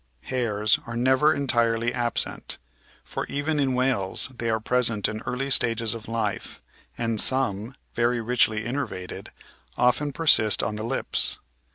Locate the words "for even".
3.03-3.59